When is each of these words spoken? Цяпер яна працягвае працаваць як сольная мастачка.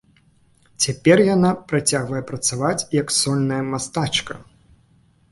Цяпер 0.85 1.17
яна 1.35 1.51
працягвае 1.71 2.21
працаваць 2.31 2.87
як 3.01 3.13
сольная 3.17 3.61
мастачка. 3.73 4.33